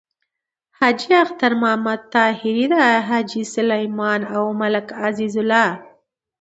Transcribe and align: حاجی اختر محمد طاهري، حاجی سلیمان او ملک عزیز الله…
حاجی 0.79 1.11
اختر 1.23 1.51
محمد 1.61 2.01
طاهري، 2.13 2.65
حاجی 3.07 3.43
سلیمان 3.55 4.21
او 4.35 4.43
ملک 4.61 4.87
عزیز 5.05 5.33
الله… 5.41 5.69